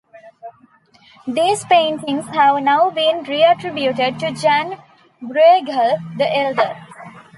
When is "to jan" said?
4.17-4.81